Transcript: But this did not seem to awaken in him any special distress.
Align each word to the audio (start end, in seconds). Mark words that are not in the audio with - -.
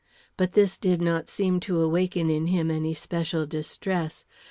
But 0.35 0.53
this 0.53 0.79
did 0.79 0.99
not 0.99 1.29
seem 1.29 1.59
to 1.59 1.79
awaken 1.79 2.31
in 2.31 2.47
him 2.47 2.71
any 2.71 2.95
special 2.95 3.45
distress. 3.45 4.25